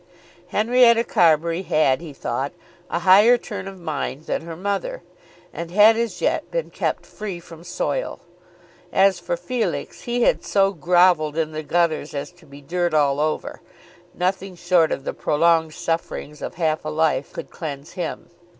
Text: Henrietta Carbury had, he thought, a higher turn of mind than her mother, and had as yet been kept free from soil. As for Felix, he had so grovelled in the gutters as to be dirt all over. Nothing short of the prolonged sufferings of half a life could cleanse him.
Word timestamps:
Henrietta 0.47 1.03
Carbury 1.03 1.61
had, 1.61 2.01
he 2.01 2.11
thought, 2.11 2.53
a 2.89 2.97
higher 3.01 3.37
turn 3.37 3.67
of 3.67 3.79
mind 3.79 4.25
than 4.25 4.41
her 4.41 4.55
mother, 4.55 5.03
and 5.53 5.69
had 5.69 5.95
as 5.95 6.23
yet 6.23 6.49
been 6.49 6.71
kept 6.71 7.05
free 7.05 7.39
from 7.39 7.63
soil. 7.63 8.19
As 8.91 9.19
for 9.19 9.37
Felix, 9.37 10.01
he 10.01 10.23
had 10.23 10.43
so 10.43 10.71
grovelled 10.73 11.37
in 11.37 11.51
the 11.51 11.61
gutters 11.61 12.15
as 12.15 12.31
to 12.31 12.47
be 12.47 12.61
dirt 12.61 12.95
all 12.95 13.19
over. 13.19 13.61
Nothing 14.15 14.55
short 14.55 14.91
of 14.91 15.03
the 15.03 15.13
prolonged 15.13 15.75
sufferings 15.75 16.41
of 16.41 16.55
half 16.55 16.83
a 16.83 16.89
life 16.89 17.31
could 17.31 17.51
cleanse 17.51 17.91
him. 17.91 18.31